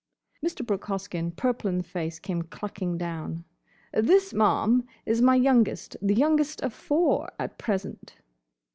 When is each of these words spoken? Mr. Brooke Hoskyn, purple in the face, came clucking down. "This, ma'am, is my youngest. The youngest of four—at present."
Mr. 0.43 0.65
Brooke 0.65 0.85
Hoskyn, 0.85 1.29
purple 1.35 1.69
in 1.69 1.77
the 1.77 1.83
face, 1.83 2.17
came 2.17 2.41
clucking 2.41 2.97
down. 2.97 3.45
"This, 3.93 4.33
ma'am, 4.33 4.83
is 5.05 5.21
my 5.21 5.35
youngest. 5.35 5.95
The 6.01 6.15
youngest 6.15 6.59
of 6.63 6.73
four—at 6.73 7.59
present." 7.59 8.15